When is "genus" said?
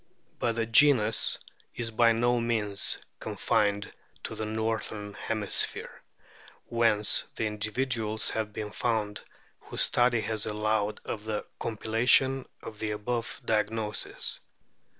0.65-1.37